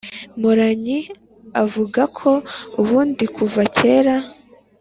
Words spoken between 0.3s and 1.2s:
Mporanyi,